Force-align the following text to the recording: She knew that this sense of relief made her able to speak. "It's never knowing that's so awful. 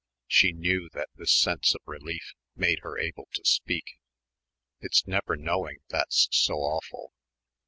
She 0.25 0.51
knew 0.51 0.89
that 0.93 1.09
this 1.13 1.31
sense 1.31 1.75
of 1.75 1.81
relief 1.85 2.33
made 2.55 2.79
her 2.79 2.97
able 2.97 3.27
to 3.35 3.45
speak. 3.45 3.99
"It's 4.79 5.05
never 5.05 5.35
knowing 5.37 5.81
that's 5.89 6.27
so 6.31 6.55
awful. 6.55 7.13